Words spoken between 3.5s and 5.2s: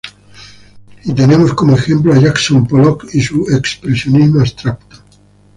"Expresionismo abstracto".